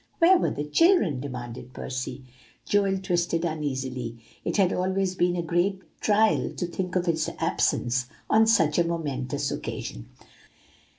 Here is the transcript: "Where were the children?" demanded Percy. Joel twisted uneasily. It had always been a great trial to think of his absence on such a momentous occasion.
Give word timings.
"Where 0.17 0.39
were 0.39 0.49
the 0.49 0.63
children?" 0.63 1.19
demanded 1.19 1.73
Percy. 1.73 2.23
Joel 2.65 2.97
twisted 2.97 3.45
uneasily. 3.45 4.17
It 4.43 4.57
had 4.57 4.73
always 4.73 5.13
been 5.13 5.35
a 5.35 5.43
great 5.43 5.79
trial 6.01 6.49
to 6.55 6.65
think 6.65 6.95
of 6.95 7.05
his 7.05 7.29
absence 7.37 8.07
on 8.27 8.47
such 8.47 8.79
a 8.79 8.83
momentous 8.83 9.51
occasion. 9.51 10.09